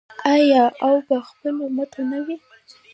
آیا 0.33 0.63
او 0.85 0.95
په 1.07 1.15
خپلو 1.27 1.63
مټو 1.75 2.01
نه 2.11 2.19
وي؟ 2.25 2.37